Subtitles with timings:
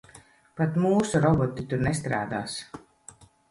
[0.61, 2.59] Pat mūsu roboti tur nestrādās.